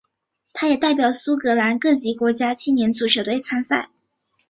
[0.53, 3.91] 他也代表苏格兰各级国家青年足球队参赛。